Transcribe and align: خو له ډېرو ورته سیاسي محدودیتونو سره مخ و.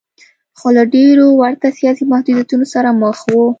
خو 0.57 0.67
له 0.77 0.83
ډېرو 0.95 1.27
ورته 1.41 1.67
سیاسي 1.79 2.03
محدودیتونو 2.11 2.65
سره 2.73 2.89
مخ 3.01 3.17
و. 3.31 3.35